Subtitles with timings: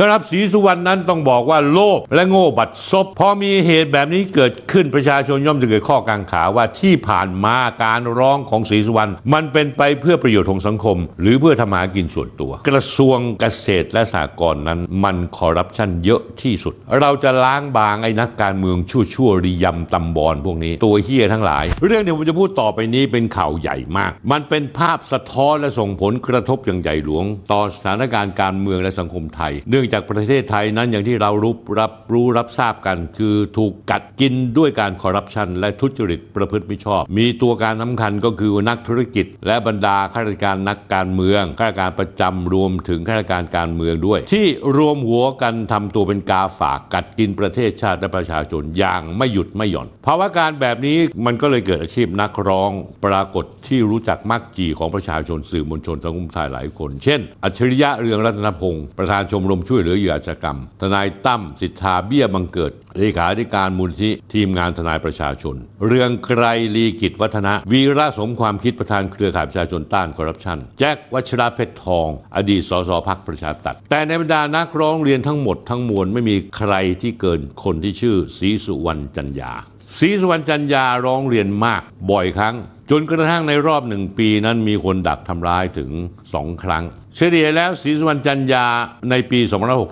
[0.00, 44.46] สำหรับศรีสุวรรณนั้นต้องบอกว่าโลภและโง่บัดซบพอมีเหตุแบบนี้เกิดขึ้นประชาชนย่อมจะเกิดข้อกังขาว่าที่ผ่านมาการร้องของศรีสุวรรณมันเป็นไปเพื่อประโยชน์ของสังคม หรือเพื่อทำหากินส่วนตัว กระทรวงเกษตรและสหกรณ์นั้นมันคอร์รัปชันเยอะที่สุด เราจะล้างบางไอ้นักการเมืองชั่วชั่วริยำตำบอลพวกนี้ ตัวเฮี้ยทั้งหลาย เรื่องที่ผมจะพูดต่อไปนี้เป็นข่าวใหญ่มาก มันเป็นภาพสะท้อนและส่งผลกระทบอย่างใหญ่หลวง ต่อสถานการณ์การเมืองและสังคมไทยเนื่องจากประเทศไทยนั้นอย่างที่เรารู้รับรู้รับทราบกัน คือถูกกัดกินด้วยการคอร์รัปชันและทุจริตประพฤติมิชอบ มีตัวการสำคัญก็คือนักธุรกิจ และบรรดาข้าราชการนักการเมืองข้าราชการประจำรวมถึงข้าราชการการเมืองด้วย ที่
[44.76, 52.70] รวมหัวกันทำตัวเป็นกาฝากกัดกินประเทศชาติและประชาชนอย่างไม่หยุดไม่หย่อนภาวะการแบบนี้มันก็เลยเกิดอาชีพนักร้อง
[53.04, 66.44] ปรากฏที่รู้จักมักจีของประชาชนสื่อมวลชนสังคมไทยหลายคน เช่น อัจฉริยะเรืองรัตนพงศ์ประธานชมรมช่วยเหลือเหยื่ออาชญากรรม ทนายตั้มสิทธาเบี้ยบังเกิดเลขาธิการมูลที่ทีมงานทนายประชาชน เรืองไกร
[66.76, 79.52] ลีกิจวัฒนะ วีระสมความคิดประธานเครือข่ายประชาชนต้านคอร์รัปชันแจ็ควัชระเพชรทอง อดีตสสพักประชาตัดแต่ในบรรดานักร้องเรียนทั้งหมดทั้งมวลไม่มีใครที่เกินคนที่ชื่อศรีสุวรรณจันยา
[79.96, 82.56] ศรีสุวรรณจันยาร้องเรียนมากบ่อยครั้ง
[82.90, 85.90] จนกระทั่งในรอบหนึ่งปีนั้นมีคนดักทำร้ายถึง
[86.26, 86.84] 2ครั้ง
[87.16, 88.66] เฉลี่ยแล้วศรีสุวรรณจันยา
[89.10, 89.40] ในปี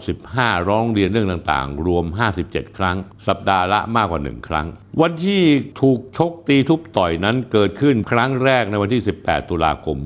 [0.09, 2.05] 2565 ร้องเรียนเรื่องต่างๆ รวม
[2.43, 4.67] 57 ครั้ง สัปดาห์ละมากกว่า 1 ครั้ง
[5.01, 5.43] วันที่
[5.81, 9.97] ถูกชกตีทุบต่อยนั้นเกิดขึ้นครั้งแรกในวันที่ 18 ตุลาคม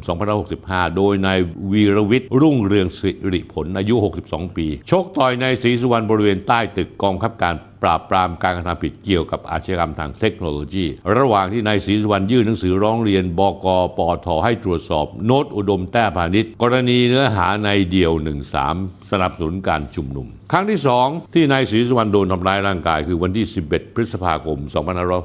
[0.45, 1.39] 2565 โดยนาย
[1.73, 3.95] วีรวิทย์รุ่งเรืองสิริผลอายุ
[4.27, 10.87] 62 ปี ชกต่อยในศรีสุวรรณบริเวณใต้ตึกกองบังคับการ ปราบปรามการกระทำผิดเกี่ยวกับอาชญากรรมทางเทคโนโลยี
[11.17, 13.67] ระหว่างที่นายศรีสุวรรณยื่นหนังสือร้องเรียนบก
[13.99, 18.13] ปทให้ตรวจสอบ โน้ตอุดมแต้พาณิชย์กรณีเนื้อหาในเดี่ยว
[18.61, 24.59] 13 สนับสนุนการชุมนุม ครั้งที่ 2 ที่นายศรีสุวรรณโดนทำร้ายร่างกายคือวันที่ 11 พฤษภาคม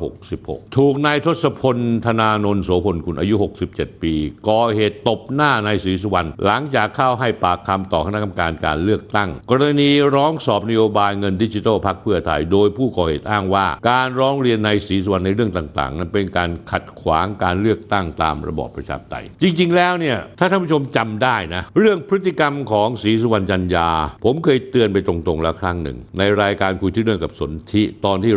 [0.05, 3.35] 2566 ถูกนายทศพลธนานนท์โสพลกุลอายุ
[3.69, 4.13] 67 ปี
[4.47, 23.89] ก่อเหตุตบหน้านายศรีสุวรรณหลังจากเข้าให้ปากคำต่อคณะกรรมการการเลือกตั้ง กรณีร้องสอบนโยบายเงินดิจิทัลพักเพื่อไทยโดยผู้ก่อเหตุอ้างว่า การร้องเรียนในายศรีสุวรรณในเรื่องต่าง ๆ นั้นเป็นการขัดขวางการเลือกตั้งตามระบอบประชาธิปไตย จริง ๆ แล้วเนี่ยถ้าท่านผู้ชมจำได้นะ เรื่องพฤติกรรมของศรีสุวรรณจันยา
[24.25, 28.33] ผมเคยเตือนไปตรงๆแล้วครั้งหนึ่ง ในรายการคุยที่เรื่องกับสนธิตอนที่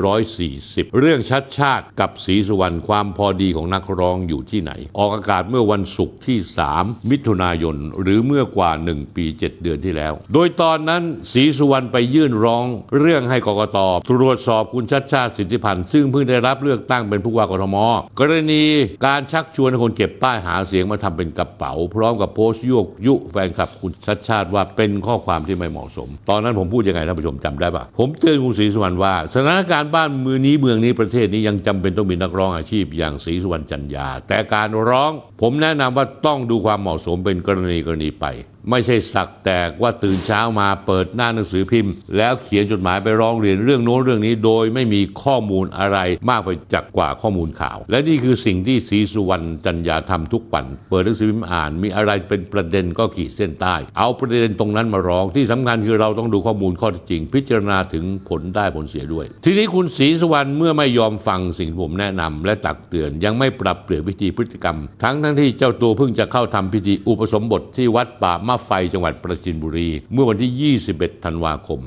[0.49, 6.39] 140 เรื่องชัดชาติกับศรีสุวรรณความพอดีของนักร้องอยู่ที่ไหน ออกอากาศเมื่อวันศุกร์ที่
[6.75, 11.03] 3 มิถุนายน หรือเมื่อกว่า 1 ปี 7 เดือนที่แล้ว โดยตอนนั้น
[11.33, 12.67] ศรีสุวรรณไปยื่นร้อง
[12.99, 13.79] เรื่องให้กกต
[14.11, 17.77] ตรวจสอบคุณชัดชาติสิทธิพันธ์ซึ่งเพิ่งได้รับเลือกตั้งเป็นผู้ว่ากทม
[18.19, 18.65] กรณี
[19.07, 38.27] การชักชวนคนเก็บป้ายหาเสียงมาทำเป็นกระเป๋า พร้อมกับโพสต์ยั่วยุแฟนคลับคุณชัดชาติว่าเป็นข้อความที่ไม่เหมาะสม ตอนนั้นผมพูดยังไงท่านผู้ชมจำได้ปะผมเตือนคุณศรีสุวรรณว่าสถานการณ์บ้านเมืองนี้เมืองนี้ประเทศนี้ยังจำเป็นต้องมีนักร้องอาชีพอย่างศรีสุวรรณจันยา แต่การร้อง ผมแนะนำว่าต้องดูความเหมาะสมเป็นกรณีกรณีไป
[38.71, 45.99] ไม่ใช่สักแต่ว่าตื่นเช้ามาเปิดหน้าหนังสือพิมพ์ แล้วเขียนจดหมายไปร้องเรียนเรื่องโน้นเรื่องนี้ โดยไม่มีข้อมูลอะไร
[46.31, 71.81] มากไปจากกว่าข้อมูลข่าว และนี่คือสิ่งที่ศรีสุวรรณจันยาทำทุกวัน เปิดหนังสือพิมพ์อ่าน มีอะไรเป็นประเด็นก็ขีดเส้นใต้ เอาประเด็นตรงนั้นมาร้องที่สำคัญคือเราต้องดูข้อมูลข้อเท็จจริง พิจารณาถึงผลได้ผลเสียด้วย ทีนี้คุณศรีสุวรรณเมื่อไม่ยอมฟังสิ่งผมแนะนำและตักเตือนยังไม่ปรับเปลี่ยนวิธีพฤติกรรม ทั้งทั้งที่เจ้าตัวเพิ่งจะเข้าทำพิธีอุปสมบทที่วัดป่ามะไฟจังหวัดประจินบุรี เมื่อวันที่ 21 ธันวาคม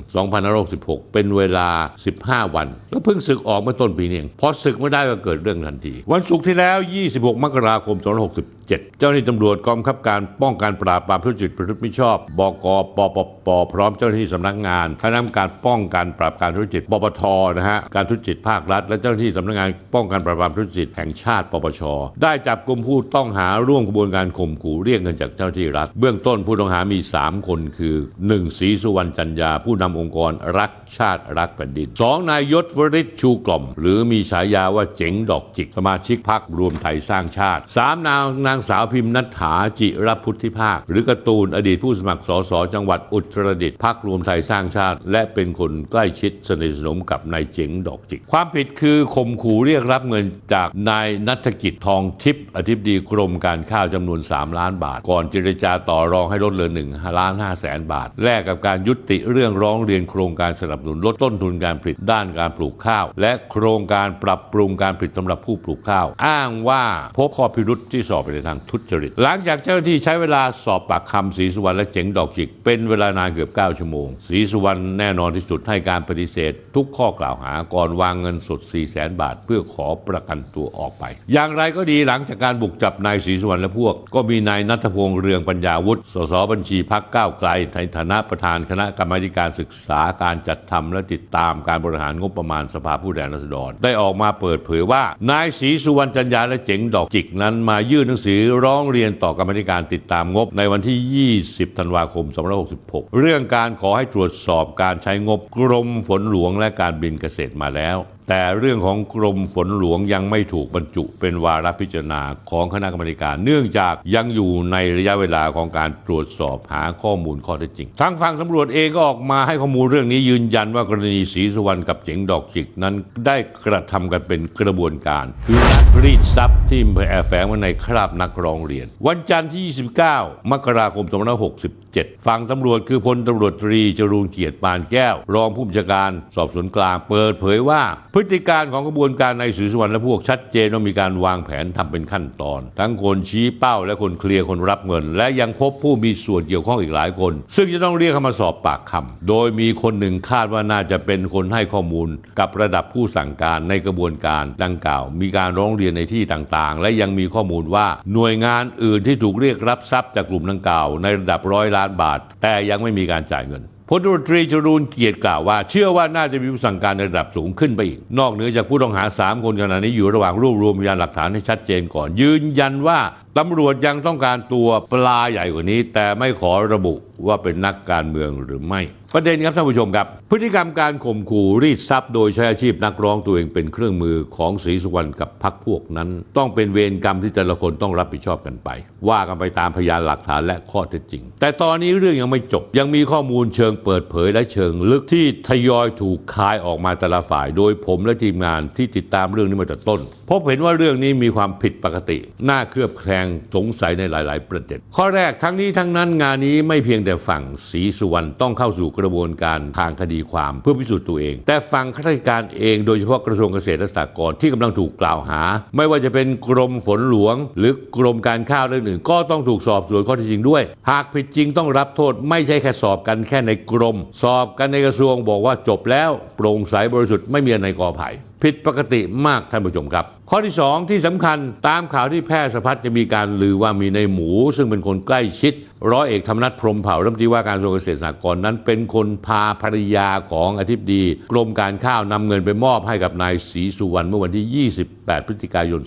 [0.52, 1.68] 2566 เป็นเวลา
[2.10, 6.78] 15 วัน แล้วเพิ่งศึกออกเมื่อต้นปีนี้เองพอศึกไม่ได้ก็เกิดเรื่องทันที วันศุกร์ที่แล้ว
[7.10, 7.96] 26 มกราคม
[8.32, 8.61] 2567
[8.98, 17.22] เจ้าหน้าที่ตำรวจกองบังคับการป้องกันปราบปรามทุจริตประพฤติมิชอบ บกปปปพร้อมเจ้าหน้าที่สำนักงานคณะกรรมการป้องกันปราบการทุจริตปปท
[17.58, 21.82] นะฮะการทุจริตภาครัฐ และเจ้าหน้าที่สำนักงานป้องกันปราบปรามทุจริตแห่งชาติปปช
[22.22, 27.96] ได้จับกลุ่มผู้ต้องหาร่วมกระบวนการข่มขู่เรียกเงินจากเจ้าหน้าที่รัฐ เบื้องต้นผู้ต้องหามี 3 คนคือ
[28.26, 28.58] 1.
[28.58, 32.30] ศรีสุวรรณจันยาผู้นำองค์กรรัก ชาติรักแผ่นดิน 2.
[32.30, 38.08] นายยศวริศชูกล่อม หรือมีฉายาว่าเจ๋งดอกจิกสมาชิกพรรครวมไทยสร้างชาติ 3.
[38.08, 50.24] นางนางสาวพิมพ์นัทถาจิรพุทธิภาค หรือการ์ตูนอดีตผู้สมัครสสจังหวัดอุตรดิตถ์พรรครวมไทยสร้างชาติ และเป็นคนใกล้ชิดสนิทสนมกับนายเจ๋งดอกจิก ความผิดคือข่มขู่เรียกรับเงิน
[50.54, 66.84] จากนายนัฐกิจทองทิพย์อธิบดีกรมการข้าวจำนวน 3 ล้านบาท ก่อนเจรจาต่อรองให้ลดเหลือ1ล้าน5แสนบาทแลกกับการยุติเรื่องร้องเรียนโครงการสนับสนุนลดต้นทุนการผลิตด้านการปลูกข้าว และโครงการปรับปรุงการผลิตสำหรับผู้ปลูกข้าว อ้างว่า
[67.16, 102.26] พบข้อพิรุษที่สอบไปในทางทุจริต หลังจากเจ้าหน้าที่ใช้เวลาสอบปากคำศรีสุวรรณและเจ๋งดอกจิก เป็นเวลานานเกือบ 9 ชั่วโมงศรีสุวรรณแน่นอนที่สุดให้การปฏิเสธ ทุกข้อกล่าวหาก่อนวางเงินสด 4 0 0แสนบาท เพื่อขอประกันตัวออกไป อย่างไรก็ดีหลังจากการบุกจับนายศรีสุวรรณและพวก ก็มีนายนัทพงษ์เรืองปัญญาวุฒิสสบัญชีพักก้าวไกลในฐานะประธานคณะกรรมาการศึกษาการจัดทำและติดตามการบริหารงบประมาณสภาผู้แทนราษฎร ได้ออกมาเปิดเผยว่า นายศรีสุวรรณจันยาและเจ๋งดอกจิกนั้นมายื่นหนังสือร้องเรียนต่อกรรมธิการติดตามงบในวันที่ 20 ธันวาคม
[102.70, 107.96] 2566 เรื่องการขอให้ตรวจสอบการใช้งบกรมฝนหลวงและการบินเกษตรมาแล้ว
[108.28, 122.94] แต่เรื่องของกรมฝนหลวงยังไม่ถูกบรรจุเป็นวาระพิจารณาของคณะกรรมการ เนื่องจากยังอยู่ในระยะเวลาของการตรวจสอบหาข้อมูลข้อเท็จจริง ทางฝั่งตำรวจเองก็ออกมาให้ข้อมูลเรื่องนี้ยืนยันว่ากรณีศรีสุวรรณกับเจ๋งดอกจิกนั้น
[123.26, 123.36] ได้
[123.66, 129.66] กระทำกันเป็นกระบวนการ คือนักรีดทรัพย์ที่แอบแฝงมาในคราบนักร้องเรียน วันจันทร์ที่
[130.08, 137.82] 29 มกราคม 2 5 6 27 ฝั่งตำรวจคือพลตำรวจตรีจรูนเกียรติปานแก้ว รองผู้บัญชาการสอบสวนกลางเปิดเผยว่า
[138.14, 152.08] พฤติการของกระบวนการในศรีสุวรรณและพวกชัดเจนว่ามีการวางแผนทำเป็นขั้นตอน ทั้งคนชี้เป้าและคนเคลียร์คนรับเงิน และยังพบผู้มีส่วนเกี่ยวข้องอีกหลายคน ซึ่งจะต้องเรียกเข้ามาสอบปากคำโดยมีคนหนึ่งคาดว่าน่าจะเป็นคนให้ข้อมูล
[152.38, 172.98] กับระดับผู้สั่งการในกระบวนการดังกล่าว มีการร้องเรียนในที่ต่างๆ และยังมีข้อมูลว่าหน่วยงานอื่นที่ถูกเรียกรับทรัพย์จากกลุ่มดังกล่าว ในระดับร้อยล้านบาท แต่ยังไม่มีการจ่ายเงินพลตรตรีจรูนเกียรติกล่าวว่า เชื่อว่าน่าจะมีผู้สั่งการในระดับสูงขึ้นไปอีก นอกเหนือจากผู้ต้องหา 3 คนขณะนี้อยู่ระหว่างรวบรวมพยานหลักฐานให้ชัดเจนก่อน ยืนยันว่า
[173.38, 176.94] ตำรวจยังต้องการตัวปลาใหญ่กว่านี้ แต่ไม่ขอระบุ
[177.26, 178.80] ว่าเป็นนักการเมืองหรือไม่
[179.14, 188.68] ประเด็นครับท่านผู้ชมครับ พฤติกรรมการข่มขู่รีดทรัพย์โดยใช้อาชีพนักร้องตัวเองเป็นเครื่องมือของศรีสุวรรณกับพรรคพวกนั้น ต้องเป็นเวรกรรมที่แต่ละคนต้องรับผิดชอบกันไป
[189.08, 200.00] ว่ากันไปตามพยานหลักฐานและข้อเท็จจริง แต่ตอนนี้เรื่องยังไม่จบ ยังมีข้อมูลเชิงเปิดเผยและเชิงลึกที่ทยอยถูกคายออกมาแต่ละฝ่าย โดยผมและทีมงานที่ติดตามเรื่องนี้มาแต่ต้น
[200.34, 202.18] พบเห็นว่าเรื่องนี้มีความผิดปกติ
[202.48, 215.42] น่าเคลือบแคลงสงสัยในหลาย ๆ ประเด็น ข้อแรกทั้งนี้ทั้งนั้นงานนี้ไม่เพียงแต่ฝั่งศรีสุวรรณต้องเข้าสู่กระบวนการทางคดีความเพื่อพิสูจน์ตัวเอง แต่ฝั่งข้าราชการเองโดยเฉพาะกระทรวงเกษตรและสหกรณ์ที่กำลังถูกกล่าวหา
[215.76, 228.10] ไม่ว่าจะเป็นกรมฝนหลวง หรือกรมการข้าวเรื่องหนึ่ง ก็ต้องถูกสอบสวนข้อเท็จจริงด้วย หากผิดจริงต้องรับโทษไม่ใช่แค่สอบกันแค่ในกรม สอบกันในกระทรวงบอกว่าจบแล้วโปร่งใสบริสุทธิ์ไม่มีอะไรก่อไผ่
[228.42, 235.54] ผิดปกติมากท่านผู้ชมครับ ข้อที่ 2 ที่สำคัญตามข่าวที่แพร่สะพัดจะมีการลือว่ามีในหมู ซึ่งเป็นคนใกล้ชิด
[235.90, 245.80] ร้อยเอกธรรมนัฐพรหมเผ่ารัฐมนตรีว่าการกระทรวงเกษตรสหกรณ์นั้น เป็นคนพาภรรยาของอธิบดี กรมการข้าวนำเงินไปมอบให้กับนายศรีสุวรรณเมื่อวันที่ 28 พฤศจิกายน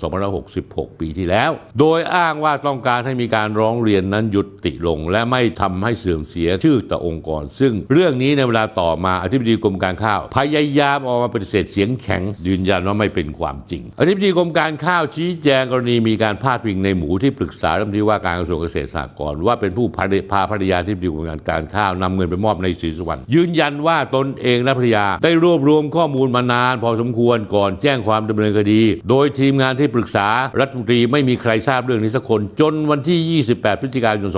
[0.46, 30.28] 2566 ปีที่แล้ว โดยอ้างว่าต้องการให้มีการร้องเรียนนั้นยุติลง และไม่ทำให้เสื่อมเสียชื่อต่อองค์กร ซึ่งเรื่องนี้ในเวลาต่อมาอธิบดีกรมการข้าว พยายามออกมาปฏิเสธเสียงแข็ง ยืนยันว่าไม่เป็นความจริง อธิบดีกรมการข้าวชี้แจงกรณีมีการพาดพิงในหมูที่ปรึกษารัฐมนตรีว่าการกระทรวงเกษตรสหกรณ์ว่าเป็นผู้พาพาภรรยาที่ดีกรมการข้าวนำเงินไปมอบในศรีสุวรรณยืนยันว่าตนเองและภรรยา ได้รวบรวมข้อมูลมานาน พอสมควรก่อนแจ้งความดำเนินคดี โดยทีมงานที่ปรึกษา
[30.60, 34.30] รัฐมนตรีไม่มีใครทราบเรื่องนี้สักคน จนวันที่ 28 พฤศจิกายน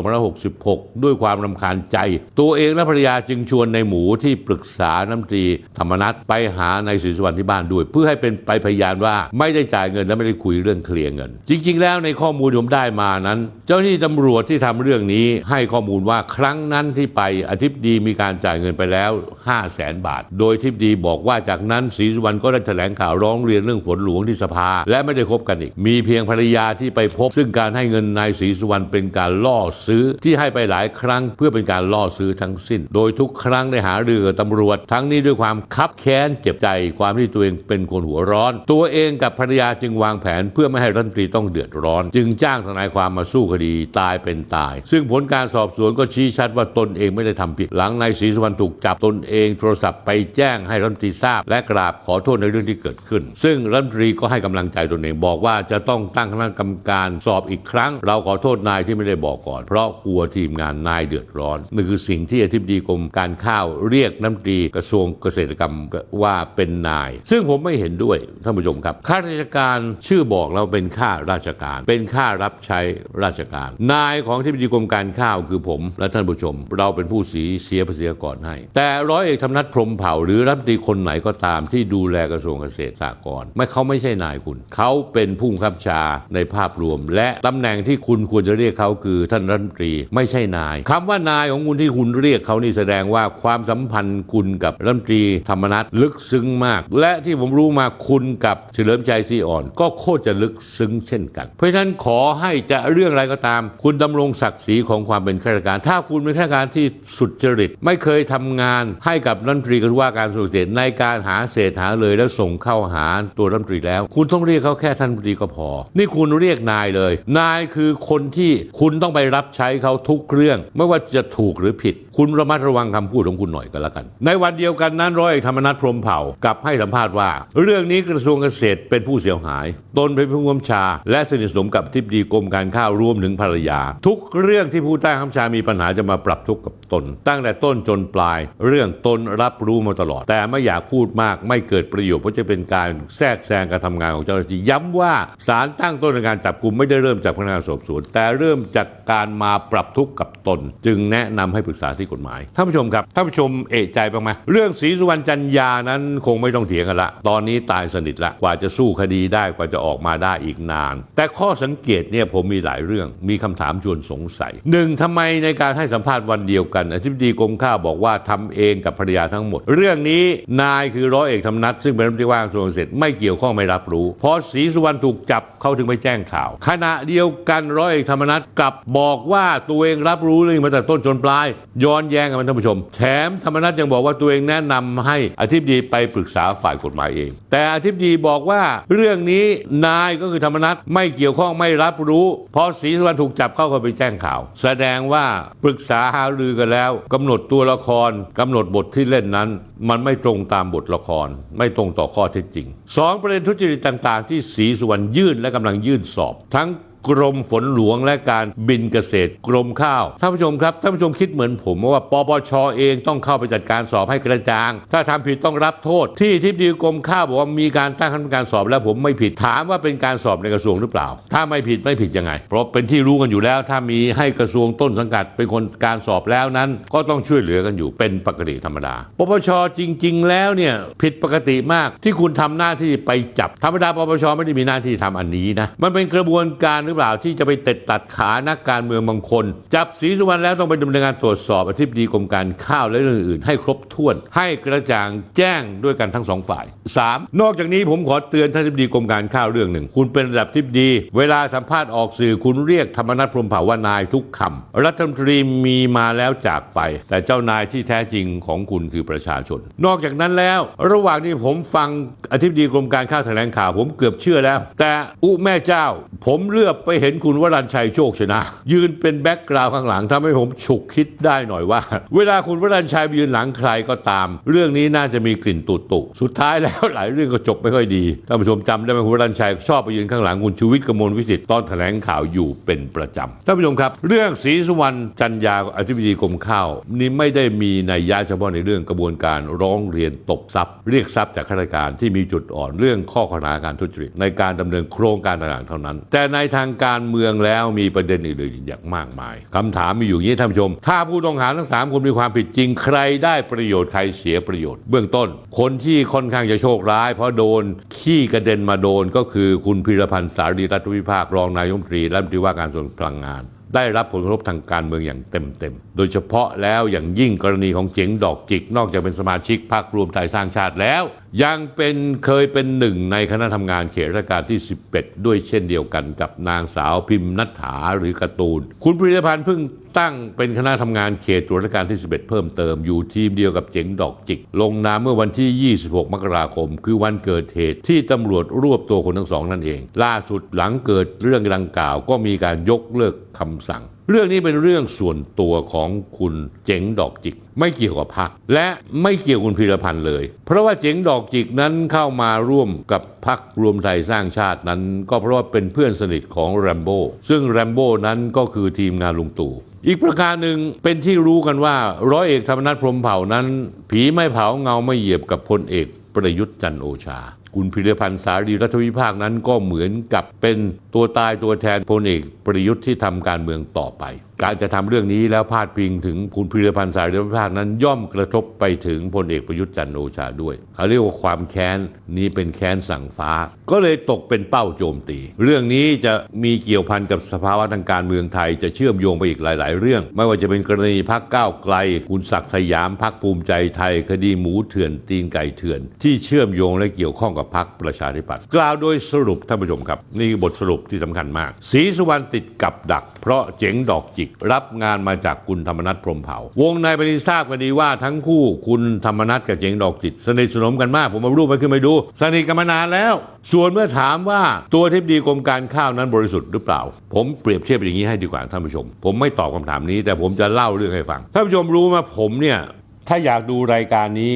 [0.47, 1.97] 2566 ด้วยความรำคาญใจ
[2.39, 5.43] ตัวเองและภรรยาจึงชวนในหมูที่ปรึกษาน้ำตรี
[5.77, 36.67] ธรรมนัฐไปหาในศรีสุวรรณที่บ้านด้วย เพื่อให้เป็นไปพยานว่าไม่ได้จ่ายเงินและไม่ได้คุยเรื่องเคลียร์เงิน จริง ๆ แล้วในข้อมูลที่ผมได้มานั้น เจ้าหน้าที่ตำรวจที่ทำเรื่องนี้ให้ข้อมูลว่าครั้งนั้นที่ไปอธิบดีมีการจ่ายเงินไปแล้ว 5 0 0แสนบาท โดยทิบดีบอกว่าจากนั้นศรีสุวรรณก็ได้แถลงข่าวร้องเรียนเรื่องฝนหลวงที่สภา และไม่ได้คบกันอีก มีเพียงภรรยาที่ไปพบ ซึ่งการให้เงินนายศรีสุวรรณเป็นการล่อซื้อที่ให้ไปหลายครั้งเพื่อเป็นการล่อซื้อทั้งสิ้น โดยทุกครั้งได้หาเรือตำรวจ ทั้งนี้ด้วยความคับแค้นเจ็บใจ
[36.99, 65.73] ความที่ตัวเองเป็นคนหัวร้อน ตัวเองกับภรรยาจึงวางแผนเพื่อไม่ให้รัฐมนตรีต้องเดือดร้อน จึงจ้างทนายความมาสู้คดีตายเป็นตาย ซึ่งผลการสอบสวนก็ชี้ชัดว่าตนเองไม่ได้ทำผิด หลังนายศรีสุวรรณถูกจับตนเองโทรศัพท์ไปแจ้งให้รัฐมนตรีทราบ และกราบขอโทษในเรื่องที่เกิดขึ้น ซึ่งรัฐมนตรีก็ให้กำลังใจตนเองบอกว่าจะต้องตั้งคณะกรรมการสอบอีกครั้ง เราขอโทษนายที่ไม่ได้บอกก่อน เพราะกลัวทีมงานนายเดือดร้อนนี่คือสิ่งที่อธิบดีกรมการข้าวเรียกน้ำตรีกระทรวงเกษตรกรรม
[66.21, 72.79] ว่าเป็นนาย ซึ่งผมไม่เห็นด้วยท่านผู้ชมครับข้าราชการชื่อบอกเราเป็นข้าราชการ เป็นข้ารับใช้
[73.23, 86.01] ราชการ นายของที่ปดีกรมการข้าวคือผมและท่านผู้ชม เราเป็นผู้สีเสียภาษีก่อนให้ แต่ร้อยเอกธรรมนัฐพรมเผ่าหรือรัฐมนตรีคนไหนก็ตามที่ดูแลกระทรวงเกษตรสหกรณ์ไม่เขาไม่ใช่นายคุณ เขาเป็นผู้บังคับชา
[86.33, 106.85] ในภาพรวม และตำแหน่งที่คุณควรจะเรียกเขาคือท่านรัฐมนตรีไม่ใช่นายคำว่านายของคุณที่คุณเรียกเขานี่แสดงว่าความสัมพันธ์คุณกับรัฐมนตรีธรรมนัฐลึกซึ้งมาก และที่ผมรู้มาคุณกับเฉลิมชัยศรีอ่อน ก็โคตรจะลึกซึ้งเช่นกัน เพราะฉะนั้นขอให้จะเรื่องอะไรก็ตาม คุณดำรงศักดิ์ศรีของของความเป็นข้าราชการ ถ้าคุณเป็นข้าราชการที่
[107.17, 113.05] สุจริต ไม่เคยทำงานให้กับรัฐมนตรีกระทรวงการกระทรวงเกษตรในการหาเศษหาเลยแล้วส่งเข้าหา
[113.37, 127.29] ตัวรัฐมนตรีแล้ว คุณต้องเรียกเขาแค่ท่านรัฐมนตรีก็พอ นี่คุณเรียกนายเลย นายคือคนที่คุณต้องไปรับใช้เขาทุกเรื่อง ไม่ว่าจะถูกหรือผิด คุณระมัดระวังคำพูดของคุณหน่อยก็แล้วกัน ในวันเดียวกันนั้นร้อยเอกธรรมนัฐพรหมเผ่ากลับให้สัมภาษณ์ว่า
[127.61, 129.65] เรื่องนี้กระทรวงเกษตรเป็นผู้เสียหาย
[129.97, 145.13] ตนเป็นผู้กำชา และสนิทสนมกับทิบดีกรมการข้าวรวมถึงภรรยา ทุกเรื่องที่ผู้ใต้งคับบัญชามีปัญหาจะมาปรับทุกข์กับตน ตั้งแต่ต้นจนปลาย เรื่องตนรับรู้มาตลอด แต่ไม่อยากพูดมากไม่เกิดประโยชน์เพราะจะเป็นการแทรกแซงการทำงานของเจ้าหน้าที่ย้ำว่า
[145.47, 170.23] ศาลตั้งต้นในการจับกุมไม่ได้เริ่มจากพนักงานสอบสวน แต่เริ่มจากการมาปรับทุกข์กับตน จึงแนะนำให้ปรึกษาที่กฎหมายท่านผู้ชมครับท่านผู้ชมเอะใจบ้างไหมเรื่องศรีสุวรรณจันยานั้นคงไม่ต้องเถียงกันละ ตอนนี้ตายสนิทละกว่าจะสู้คดีได้กว่าจะออกมาได้อีกนาน แต่ข้อสังเกตเนี่ยผมมีหลายเรื่องมีคำถามชวนสงสัยหนึ่งทำไมในการให้สัมภาษณ์วันเดียวกันอธิบดีกรมข้าวบอกว่าทำเองกับภรรยาทั้งหมด เรื่องนี้
[170.61, 181.47] นายคือร้อยเอกธรรมนัฐซึ่งเป็นรัฐมนตรีว่าการกระทรวงเกษตรไม่เกี่ยวข้องไม่รับรู้พอศรีสุวรรณถูกจับเขาถึงไปแจ้งข่าว ขณะเดียวกันร้อยเอกธรรมนัฐกลับบอกว่าตัวเองรับรู้เรื่องมาแต่ต้นจนปลาย
[181.83, 188.61] ย้อนแย้งกันท่านผู้ชม แถมธรรมนัฐยังบอกว่าตัวเองแนะนำให้อธิบดีไปปรึกษาฝ่ายกฎหมายเอง แต่อธิบดีบอกว่า
[188.93, 189.45] เรื่องนี้
[189.85, 195.25] นายก็คือธรรมนัฐไม่เกี่ยวข้องไม่รับรู้พอศรีสุวรรณถูกจับเข้าก็ไปแจ้งข่าวแสดงว่า
[195.63, 199.49] ปรึกษาหารือกันแล้วกำหนดตัวละครกำหนดบทที่เล่นนั้น
[199.89, 206.67] มันไม่ตรงตามบทละคร ไม่ตรงต่อข้อเท็จจริงสองประเด็นทุจริตต่าง ๆ ที่สีสุวรรณยื่นและกำลังยื่นสอบ ทั้ง
[207.09, 229.49] กรมฝนหลวงและการบินเกษตรกรมข้าวท่านผู้ชมครับท่านผู้ชมคิดเหมือนผมว่าปปชเองต้องเข้าไปจัดการสอบให้กระจ่าง ถ้าทำผิดต้องรับโทษ ที่ทิบดีกรมข้าวบอกว่ามีการตั้งคณะกรรมการสอบแล้วผมไม่ผิดถามว่าเป็นการสอบในกระทรวงหรือเปล่า ถ้าไม่ผิดไม่ผิดยังไง เพราะเป็นที่รู้กันอยู่แล้ว ถ้ามีให้กระทรวงต้นสังกัดเป็นคนการสอบแล้วนั้น ก็ต้องช่วยเหลือกันอยู่เป็นปกติธรรมดาปปช
[229.79, 246.65] จริง ๆ แล้วเนี่ยผิดปกติมากที่คุณทำหน้าที่ไปจับธรรมดาปปชไม่ได้มีหน้าที่ทำอันนี้นะมันเป็นกระบวนการหรือเปล่าที่จะไปเต็ดตัดขานักการเมืองบางคน จับศรีสุวรรณแล้วต้องไปดำเนินการตรวจสอบอธิบดีกรมการข้าวและเรื่องอื่นให้ครบถ้วน ให้กระจ่างแจ้งด้วยกันทั้งสองฝ่าย
[247.01, 247.41] 3.
[247.41, 260.59] นอกจากนี้ผมขอเตือนท่านอธิบดีกรมการข้าวเรื่องหนึ่ง คุณเป็นระดับอธิบดี เวลาสัมภาษณ์ออกสื่อคุณเรียกธรรมนัสพรหมเผ่าว่านายทุกคำรัฐมนตรีมีมาแล้วจากไป แต่เจ้านายที่แท้จริงของคุณคือประชาชน นอกจากนั้นแล้ว
[260.91, 261.89] ระหว่างที่ผมฟัง
[262.33, 264.91] อธิบดีกรมการข้าวแถลงข่าวผมเกือบเชื่อแล้ว แต่
[265.23, 265.85] อุแม่เจ้า
[266.25, 268.39] ผมเหลือบไปเห็นคุณวรัญชัยโชคชนะ
[268.71, 271.81] ยืนเป็น background ข้างหลังทำให้ผมฉุกคิดได้หน่อยว่า
[272.15, 286.67] เวลาคุณวรัญชัยไปยืนหลังใครก็ตาม เรื่องนี้น่าจะมีกลิ่นตุตุสุดท้ายแล้วหลายเรื่องก็จบไม่ค่อยดีท่านผู้ชมจำได้ไหมคุณวรัญชัยชอบไปยืนข้างหลังคุณชูวิทย์กมลวิสิทธิ์ตอนแถลงข่าวอยู่เป็นประจำท่านผู้ชมครับ เรื่องศรีสุวรรณจันยาอธิบดีกรมข้าว
[286.99, 307.63] นี่ไม่ได้มีในยะเฉพาะในเรื่องกระบวนการร้องเรียนตบทรัพย์ เรียกทรัพย์จากข้าราชการที่มีจุดอ่อนเรื่องข้อขนาการทุจริตในการดำเนินโครงการต่างๆเท่านั้น แต่ในทางางการเมืองแล้วมีประเด็นอื่นๆอย่างมากมายคำถามมีอยู่อย่างนี้ท่านผู้ชม ถ้าผู้ต้องหาทั้งสามคนมีความผิดจริง ใครได้ประโยชน์ใครเสียประโยชน์ เบื้องต้น คนที่ค่อนข้างจะโชคร้าย เพราะโดน
[307.97, 313.43] ขี้กระเด็นมาโดนก็คือคุณพิรพันธ์สารีรัฐวิภาครองนายมนตรีและรัฐมนตรีว่าการกระทรวงพลังงาน
[313.75, 321.03] ได้รับผลกระทบทางการเมืองอย่างเต็มๆ โดยเฉพาะแล้วอย่างยิ่งกรณีของเจ๋งดอกจิก นอกจากเป็นสมาชิกพรรครวมไทยสร้างชาติแล้ว
[321.43, 324.59] ยังเป็นเคยเป็นหนึ่งในคณะทำงานเขตราชการที่
[324.91, 329.61] 11 ด้วยเช่นเดียวกันกับนางสาวพิมพ์นัฐาหรือการ์ตูน คุณพิรพันธ์เพิ่ง
[329.99, 346.33] ตั้งเป็นคณะทำงานเขตตรวจราชการที่ 11 เพิ่มเติมอยู่ทีมเดียวกับเจ๋งดอกจิก ลงนามเมื่อวันที่ 26 มกราคม คือวันเกิดเหตุที่ตำรวจรวบตัวคนทั้งสองนั่นเอง ล่าสุดหลังเกิดเรื่องดังกล่าว ก็มีการยกเลิกคำสั่ง เรื่องนี้เป็นเรื่องส่วนตัวของคุณ
[346.65, 348.67] เจ๋งดอกจิก ไม่เกี่ยวกับพรรคและ
[349.01, 356.99] ไม่เกี่ยวกับคุณพีรพันธ์เลย เพราะว่าเจ๋งดอกจิกนั้นเข้ามาร่วมกับพรรครวมไทยสร้างชาตินั้น ก็เพราะว่าเป็นเพื่อนสนิทของแรมโบ้
[357.29, 359.53] ซึ่งแรมโบ้นั้นก็คือทีมงานลุงตู่
[359.87, 361.75] อีกประการหนึ่งเป็นที่รู้กันว่า
[362.11, 363.45] ร้อยเอกธรรมนัฐพรมเผ่านั้น
[363.89, 367.19] ผีไม่เผาเงาไม่เหยียบกับพลเอกประยุทธ์จันโอชา
[367.55, 370.57] คุณพิรพันธ์สารีรัฐวิภาคนั้นก็เหมือนกับเป็น
[370.93, 374.05] ตัวตายตัวแทนพลเอกประยุทธ์ที่ทำการเมืองต่อไป
[374.43, 381.77] การจะทำเรื่องนี้แล้วพาดพิงถึงคุณพิรพันธ์สารีรัฐวิภาคนั้น ย่อมกระทบไปถึงพลเอกประยุทธ์จันโอชาด้วยเขาเรียกว่าความแค้น
[382.17, 383.31] นี้เป็นแค้นสั่งฟ้า
[383.71, 386.13] ก็เลยตกเป็นเป้าโจมตี เรื่องนี้จะ
[386.43, 391.75] มีเกี่ยวพันกับสภาวะทางการเมืองไทยจะเชื่อมโยงไปอีกหลาย ๆ เรื่อง ไม่ว่าจะเป็นกรณีพักก้าวไกล
[392.09, 413.13] คุณศักดิ์สยามพักภูมิใจไทย คดีหมูเถื่อนตีนไก่เถื่อน ที่เชื่อมโยงและเกี่ยวข้องกับพักประชาธิปัตย์กล่าวโดยสรุปท่านผู้ชมครับ นี่บทสรุปที่สำคัญมากศรีสุวรรณติดกับดัก เพราะเจ๋งดอกจิก รับงานมาจากคุณธรรมนัฐพรหมเผ่า วงในประเด็นทราบกันดีว่าทั้งคู่คุณธรรมนัฐกับเจ๋งดอกจิตสนิทสนมกันมาก ผมเอารูปไปขึ้นไปดู สนิทกันมานานแล้ว
[413.51, 414.41] ส่วนเมื่อถามว่า
[414.73, 416.81] ตัวทิบดีกรมการข้าวนั้นบริสุทธิ์หรือเปล่า
[417.13, 422.59] ผมเปรียบเทียบอย่างนี้ให้ดีกว่าท่านผู้ชม ผมไม่ตอบคำถามนี้ แต่ผมจะเล่าเรื่องให้ฟังท่านผู้ชมรู้มาผมเนี่ย
[423.07, 424.33] ถ้าอยากดูรายการนี้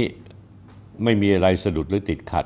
[1.03, 2.46] ไม่มีอะไรสะดุดหรือติดขัด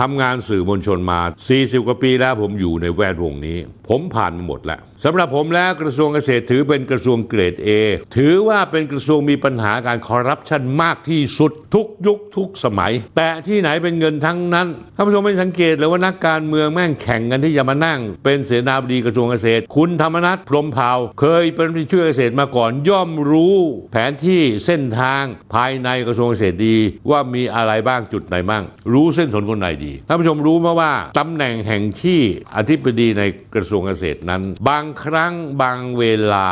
[0.00, 1.20] ทำงานสื่อมวลชนมา
[1.54, 7.68] 40 กว่าปีแล้วผมอยู่ในแวดวงนี้ ผมผ่านมาหมดแล้วสำหรับผมแล้วกระทรวงเกษตรถือเป็นกระทรวงเกรด A
[8.16, 20.90] ถือว่าเป็นกระทรวงมีปัญหาการคอร์รัปชันมากที่สุดทุกยุคทุกสมัย แต่ที่ไหนเป็นเงินทั้งนั้นท่านผู้ชมไม่สังเกตเลยว่านักการเมืองแม่งแข่งกันที่จะมานั่ง เป็นเสนาบดีกระทรวงเกษตร คุณธรรมนัฐพรหมเผา
[21.20, 23.56] เคยเป็นผู้ช่วยเกษตรมาก่อนย่อมรู้
[23.92, 25.22] แผนที่เส้นทาง
[25.54, 26.76] ภายในกระทรวงเกษตรดี
[27.10, 28.62] ว่ามีอะไรบ้างจุดไหนบ้าง
[28.92, 32.20] รู้เส้นสนคนไหนดีท่านผู้ชมรู้ไหมาว่าตำแหน่งแห่งที่
[32.56, 33.22] อธิบดีใน
[33.54, 36.48] กระทรวงเกษตรนั้น บางครั้งบางเวลา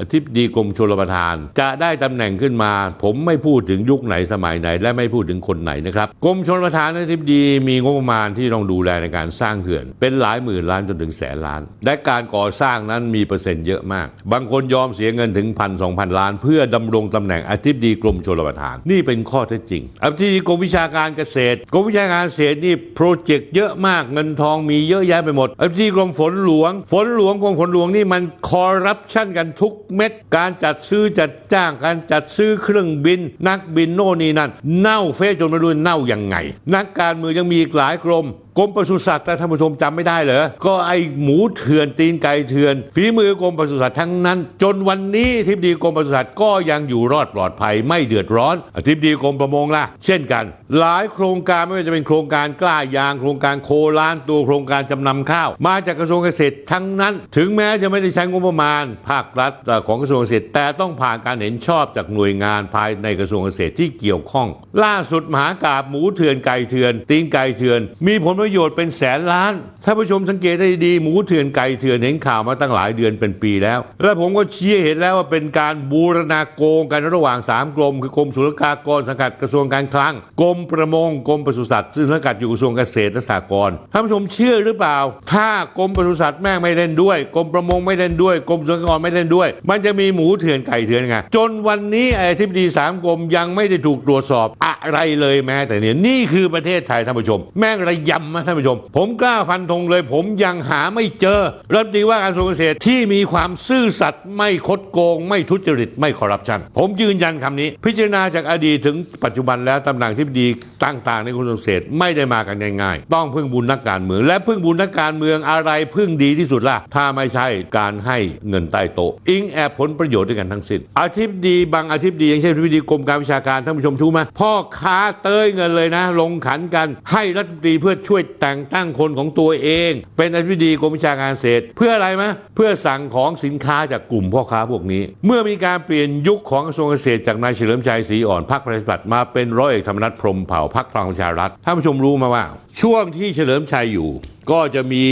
[0.00, 36.36] อธิบดีกรมชลประทาน จะได้ตำแหน่งขึ้นมา ผมไม่พูดถึงยุคไหนสมัยไหน และไม่พูดถึงคนไหนนะครับกรมชลประทานอธิบดีมีงบประมาณที่ต้องดูแลในการสร้างเขื่อน เป็นหลายหมื่นล้านจนถึงแสนล้าน และการก่อสร้างนั้นมีเปอร์เซ็นต์เยอะมาก บางคนยอมเสียเงินถึงพันสองพันล้าน เพื่อดำรงตำแหน่งอธิบดีกรมชลประทาน นี่เป็นข้อเท็จจริงอธิบดีกรมวิชาการเกษตรกรมวิชาการเกษตรนี่ project เยอะมากเงินทองมีเยอะแยะไปหมดอธิบดีกรมฝนหลวง ฝนหลวงกรมฝนหลวงนี่มันคอร์รัปชันกันทุกเม็ด การจัดซื้อจัดจ้างการจัดซื้อเครื่องบิน นักบินโน่นนี่นั่น เน่าเฟะจนไม่รู้เน่ายังไง
[36.74, 38.26] นักการเมืองยังมีอีกหลายกรม
[38.58, 40.92] กรมปศุสัตว์แต่ท่านผู้ชมจำไม่ได้เหรอ ก็ไอ
[41.22, 50.44] หมูเถื่อนตีนไก่เถื่อน ฝีมือกรมปศุสัตว์ทั้งนั้น จนวันนี้ทิบดีกรมปศุสัตว์ก็ยังอยู่รอดปลอดภัยไม่เดือดร้อนอธิบดีกรมประมงล่ะ เช่นกัน
[50.78, 59.52] หลายโครงการไม่ว่าจะเป็นโครงการกล้ายาง โครงการโคล้านตัวโครงการจำนำข้าว มาจากกระทรวงเกษตรทั้งนั้น ถึงแม้จะไม่ได้ใช้งบประมาณ ภาครัฐ
[59.86, 64.48] ของกระทรวงเกษตร แต่ต้องผ่านการเห็นชอบจากหน่วยงานภายในกระทรวงเกษตรที่เกี่ยวข้อง
[64.84, 69.52] ล่าสุดมหากาบหมูเถื่อนไก่เถื่อนตีนไก่เถื่อนมีผลประประโยชน์เป็นแสนล้าน
[69.84, 84.98] ท่านผู้ชมสังเกตได้ดีหมูเถื่อนไก่เถื่อนเห็นข่าวมาตั้งหลายเดือนเป็นปีแล้ว และผมก็ชี้เห็นแล้วว่าเป็นการบูรณาโกงกันระหว่าง 3 กรม คือกรมศุลกากรสังกัดกระทรวงการคลังกรมประมงกรมปศุสัตว์ซึ่งสังกัดอยู่กระทรวงเกษตรและสหกรณ์ท่านผู้ชมเชื่อหรือเปล่า
[85.32, 101.40] ถ้ากรมปศุสัตว์แม่งไม่เล่นด้วยกรมประมงไม่เล่นด้วยกรมศุลกากรไม่เล่นด้วย มันจะมีหมูเถื่อนไก่เถื่อนไงจนวันนี้ไอ้อธิบดีสามกรมยังไม่ได้ถูกตรวจสอบอะไรเลยแม้แต่เนี่ยนี่คือประเทศไทยท่านผู้ชม แม่งระยำนะท่านผู้ชม ผมกล้าฟันธงเลย ผมยังหาไม่เจอ
[101.72, 110.48] รัฐมนตรีว่าการกระทรวงเกษตรที่มีความซื่อสัตย์ไม่คดโกง ไม่ทุจริตไม่คอร์รัปชันผมยืนยันคำนี้ พิจารณาจากอดีตถึงปัจจุบันแล้วตำแหน่งที่ดี
[110.84, 117.46] ต่างๆในกระทรวงเกษตรไม่ได้มากันง่ายๆ ต้องพึ่งบุญนักการเมือง และพึ่งบุญนักการเมืองอะไรพึ่งดีที่สุดล่ะถ้าไม่ใช่
[117.78, 142.44] การให้เงินใต้โต๊ะอิงแอบผลประโยชน์ด้วยกันทั้งสิ้นอาทิบดีบางอาทิบดีอย่างเช่นอธิบดีกรมการวิชาการท่านผู้ชมชูไหมพ่อค้าเต้ยเงินเลยนะ ลงขันกันให้รัฐมนตรีเพื่อช่วยแต่งตั้งคนของตัวเอง เป็นอธิบดีกรมวิชาการเกษตร เพื่ออะไรมะเพื่อสั่งของสินค้าจากกลุ่มพ่อค้าพวกนี้ เมื่อมีการเปลี่ยนยุคของกระทรวงเกษตรจากนายเฉลิมชัยศรีอ่อนพรรคประชาธิปัตย์มาเป็นร้อยเอกธรรมนัฐพรหมเผ่าพรรคพลังประชารัฐท่านผู้ชมรู้มาว่า
[142.80, 144.08] ช่วงที่เฉลิมชัยอยู่
[144.50, 145.04] ก็จะมี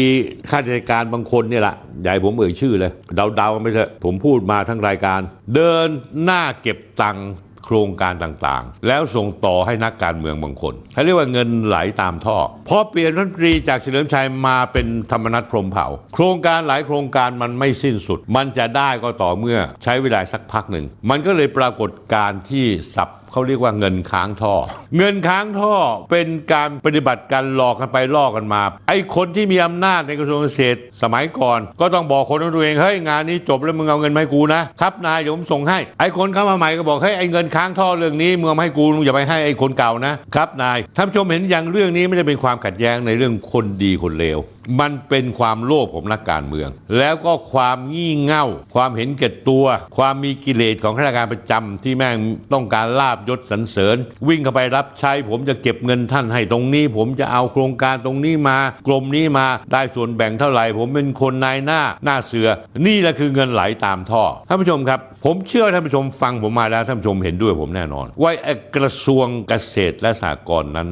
[0.51, 2.93] ข้าราชการบางคนเนี่ยแหละใหญ่ผมเอ่ยชื่อเลย
[3.37, 5.21] เดาๆไม่ใช่ผมพูดมาทั้งรายการ
[5.55, 5.89] เดิน
[6.25, 7.29] หน้าเก็บตังค์
[7.67, 12.37] โครงการต่างๆ แล้วส่งต่อให้นักการเมืองบางคนเขาเรียกว่าเงินไหลตามท่อ
[12.69, 24.55] พอเปลี่ยนรัฐมนตรีจากเฉลิมชัยมาเป็นธรรมนัฐพรมเผ่า โครงการหลายโครงการมันไม่สิ้นสุด มันจะได้ก็ต่อเมื่อใช้เวลาสักพักหนึ่ง มันก็เลยปรากฏการที่สับ เขาเรียกว่าเงินค้างท่อ
[24.97, 25.75] เงินค้างท่อ
[26.11, 44.41] เป็นการปฏิบัติการหลอกกันไปล่อกกันมา ไอ้คนที่มีอำนาจในกระทรวงเกษตรสมัยก่อน ก็ต้องบอกคนของตัวเองเฮ้ยงานนี้จบแล้วมึงเอาเงินมาให้กูนะครับนายเดี๋ยวผมส่งให้ไอ้คนเข้ามาใหม่ก็บอกเฮ้ยไอ้เงินค้างท่อเรื่องนี้มึงเอาให้กูมึงอย่าไปให้ไอ้คนเก่านะครับนายท่านชมเห็นอย่างเรื่องนี้ไม่ได้เป็นความขัดแย้งในเรื่องคนดีคนเลว
[44.81, 46.69] มันเป็นความโลภของนักการเมือง
[46.99, 48.45] แล้วก็ความงี่เง่า
[48.75, 49.65] ความเห็นแก่ตัว
[49.97, 52.17] ความมีกิเลสของข้าราชการประจำที่แม่ง
[52.53, 53.97] ต้องการลาบยศสรรเสริญ
[54.29, 62.49] วิ่งเข้าไปรับใช้ผมจะเก็บเงินท่านให้ตรงนี้ ผมจะเอาโครงการตรงนี้มากรมนี้มาได้ส่วนแบ่งเท่าไหร่ ผมเป็นคนนายหน้าหน้าเสือ
[62.87, 70.89] นี่แหละคือเงินไหลตามท่อท่านผู้ชมครับ ผมเชื่อท่านผู้ชมฟังผมมาแล้วท่านผู้ชมเห็นด้วยผมแน่นอน ว่าไอ้กระทรวงเกษตรและสหกรณ์นั้น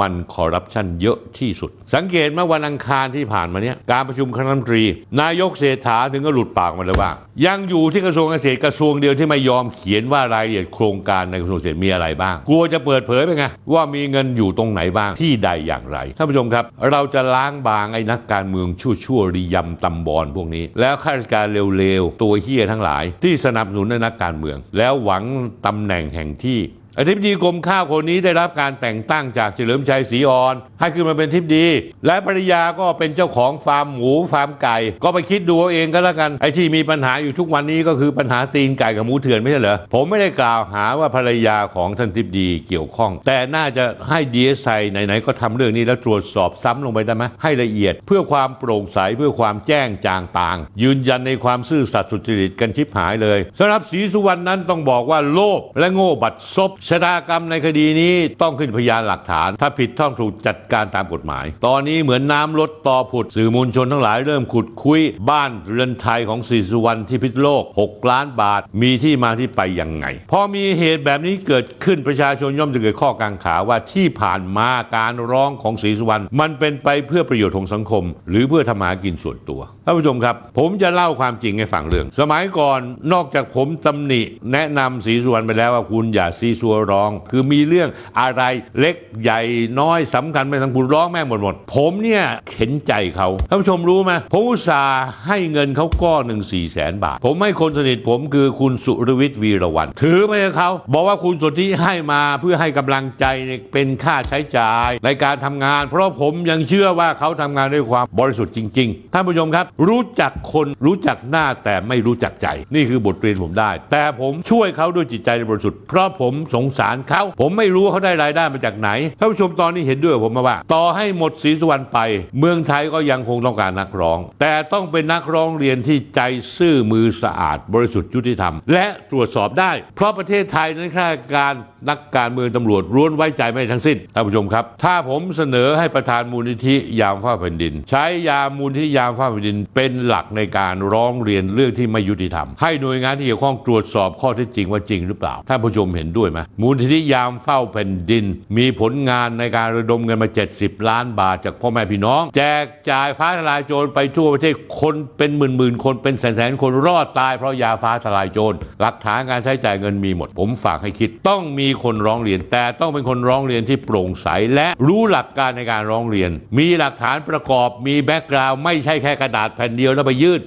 [0.00, 4.84] มันคอร์รัปชันเยอะที่สุด สังเกตเมื่อวันอังคารที่ผ่านมาเนี้ยการประชุมคณะรัฐมนตรี
[5.20, 7.10] นายกเศรษฐาถึงก็หลุดปากมาเลยว่า
[7.46, 21.46] ยังอยู่ที่กระทรวงเกษตรกระทรวงเดียวที่ไม่ยอมเขียนว่ารายละเอียดโครงการในกระทรวงเกษตรมีอะไรบ้าง กลัวจะเปิดเผยไปไงว่ามีเงินอยู่ตรงไหนบ้างที่ใดอย่างไรท่านผู้ชมครับ เราจะล้างบางไอ้นักการเมืองชั่วชั่วริยำตำบอลพวกนี้ แล้วข้าราชการ
[21.78, 25.24] เร็วๆตัวเฮี้ยทั้งหลาย ที่สนับสนุนในนักการเมือง แล้วหวัง
[25.66, 26.58] ตำแหน่งแห่งที่
[27.00, 31.66] อธิบดีกรมข้าวคนนี้ได้รับการแต่งตั้งจากเฉลิมชัยศรีอ่อน ให้ขึ้นมาเป็นอธิบดี
[32.06, 82.80] และภรรยาก็เป็นเจ้าของฟาร์มหมูฟาร์มไก่ ก็ไปคิดดูเอาเองก็แล้วกันไอ้ที่มีปัญหาอยู่ทุกวันนี้ก็คือปัญหาตีนไก่กับหมูเถื่อนไม่ใช่เหรอผมไม่ได้กล่าวหาว่าภรรยาของท่านอธิบดีเกี่ยวข้อง แต่น่าจะให้ดีเอสไอไหนๆก็ทำเรื่องนี้แล้วตรวจสอบซ้ำลงไปได้ไหมให้ละเอียดเพื่อความโปร่งใสเพื่อความแจ้งจางปาง ยืนยันในความซื่อสัตย์สุจริตกันชิบหายเลยสำหรับศรีสุวรรณนั้นต้องบอกว่าโลภและโง่บัดซบชะตากรรมในคดีนี้ต้องขึ้นพยานหลักฐาน ถ้าผิดต้องถูกจัดการตามกฎหมาย ตอนนี้เหมือนน้ำลดต่อผุดสื่อมวลชนทั้งหลายเริ่มขุดคุยบ้านเรือนไทยของศรีสุวรรณที่พิษโลก 6 ล้านบาท มีที่มาที่ไปยังไง พอมีเหตุแบบนี้เกิดขึ้นประชาชนย่อมจะเกิดข้อกังขาว่าที่ผ่านมาการร้องของศรีสุวรรณมันเป็นไปเพื่อประโยชน์ของสังคม หรือเพื่อทำหากินส่วนตัวท่านผู้ชมครับ ผมจะเล่าความจริงให้ฟังเรื่อง สมัยก่อน
[83.12, 84.22] นอกจากผมตำหนิ
[84.52, 87.88] แนะนำศรีสุวรรณไปแล้วว่าคุณอย่าซีซัวรอง คือมีเรื่อง
[88.20, 88.42] อะไร
[88.78, 89.40] เล็กใหญ่
[89.80, 92.24] น้อยสำคัญไม่ทั้งคุณร้องแม่งหมดหมด ผมเนี่ย
[92.56, 103.24] เห็นใจเขาท่านผู้ชมรู้ไหมผมอุตส่าห์ให้เงินเขาก้อนหนึ่งสี่แสนบาท ผมให้คนสนิทผมคือคุณสุรวิทย์วีรวันถือไปให้เขา บอกว่าคุณสนที่ให้มาเพื่อให้กำลังใจ
[103.72, 121.98] เป็นค่าใช้จ่ายในการทำงาน เพราะผมยังเชื่อว่าเขาทำงานด้วยความบริสุทธิ์จริง ๆ ท่านผู้ชมครับ รู้จักคนรู้จักหน้าแต่ไม่รู้จักใจ นี่คือบทเรียนผมได้ แต่ผมช่วยเขาด้วยจิตใจบริสุทธิ์เพราะผมสงสารเขาผมไม่รู้เขาได้รายได้มาจากไหนท่านผู้ชมตอนนี้เห็นด้วยผมไหมาว่า ต่อให้หมดศรีสุวรรณไป
[122.38, 126.20] เมืองไทยก็ยังคงต้องการนักร้อง แต่ต้องเป็นนักร้องเรียนที่ใจ
[126.56, 131.54] ซื่อมือสะอาด บริสุทธิ์ยุติธรรม และตรวจสอบได้ เพราะประเทศไทยนั้นข้าราชการ
[131.88, 148.24] นักการเมืองตำรวจร้วนไว้ใจไม่ทั้งสิ้นท่านผู้ชมครับ ถ้าผมเสนอให้ประธานมูลนิธิยามฟ้าแผ่นดิน ใช้ยามมูลนิธิยามฟ้าแผ่นดิน เป็นหลักในการร้องเรียนเรื่องที่ไม่ยุติธรรม ให้หน่วยงานที่เกี่ยวข้องตรวจสอบข้อเท็จจริงว่าจริงหรือเปล่าท่านผู้ชมเห็นด้วยไหมมูลนิธิยามเฝ้าแผ่นดิน
[148.56, 170.40] มีผลงานในการระดมเงินมา 70 ล้านบาทจากพ่อแม่พี่น้อง แจกจ่ายฟ้าทลายโจรไปทั่วประเทศคนเป็นหมื่นๆคนเป็นแสนๆคนรอดตายเพราะยาฟ้าทลายโจรหลักฐานการใช้จ่ายเงินมีหมด ผมฝากให้คิดต้องมีคนร้องเรียน แต่ต้องเป็นคนร้องเรียนที่โปร่งใสและรู้หลักการในการร้องเรียน มีหลักฐานประกอบมีแบ็กกราวด์ไม่ใช่แค่กระดาษแผ่นเดียวแล้วไปยื่น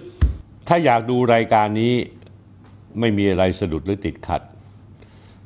[0.68, 1.94] ถ้าอยากดูรายการนี้
[3.00, 4.42] ไม่มีอะไรสะดุดหรือติดขัด